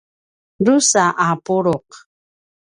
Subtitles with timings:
[0.63, 1.87] drusa a puluq